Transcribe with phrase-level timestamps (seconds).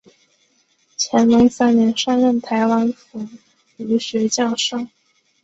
[0.97, 3.27] 乾隆三年上任台湾府
[3.77, 4.87] 儒学教授。